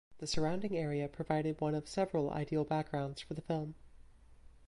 The 0.17 0.25
surrounding 0.25 0.75
area 0.75 1.07
provided 1.07 1.61
one 1.61 1.75
of 1.75 1.87
several 1.87 2.31
ideal 2.31 2.63
backgrounds 2.63 3.21
for 3.21 3.35
the 3.35 3.41
film. 3.43 3.75